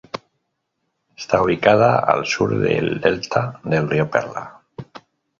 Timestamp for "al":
1.99-2.25